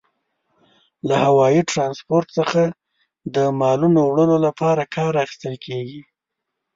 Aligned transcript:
له 1.07 1.15
هوايي 1.25 1.61
ترانسپورت 1.71 2.27
څخه 2.39 2.61
د 3.35 3.37
مالونو 3.59 3.99
وړلو 4.05 4.37
لپاره 4.47 4.89
کار 4.95 5.13
اخیستل 5.23 5.55
کیږي. 5.65 6.01